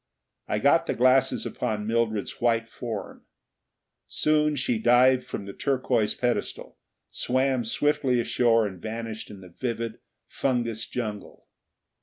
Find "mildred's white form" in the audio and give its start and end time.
1.85-3.27